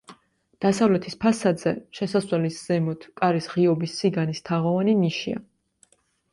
დასავლეთის 0.65 1.15
ფასადზე, 1.25 1.73
შესასვლელის 1.99 2.57
ზემოთ 2.63 3.07
კარის 3.23 3.53
ღიობის 3.55 4.01
სიგანის 4.01 4.45
თაღოვანი 4.51 4.99
ნიშია. 5.07 5.47